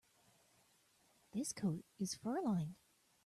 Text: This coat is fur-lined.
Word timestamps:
This 1.33 1.53
coat 1.53 1.85
is 1.99 2.15
fur-lined. 2.15 2.73